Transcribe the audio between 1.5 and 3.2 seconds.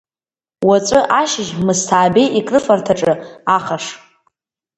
Мысҭаабеи икрыфарҭаҿы